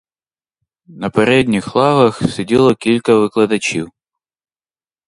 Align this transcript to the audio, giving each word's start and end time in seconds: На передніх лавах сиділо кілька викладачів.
На 0.87 1.09
передніх 1.09 1.71
лавах 1.75 2.29
сиділо 2.31 2.75
кілька 2.75 3.19
викладачів. 3.19 3.91